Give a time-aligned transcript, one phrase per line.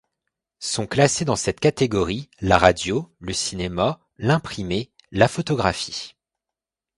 [0.57, 6.15] Sont classés dans cette catégorie: la radio, le cinéma, l'imprimé, la photographie.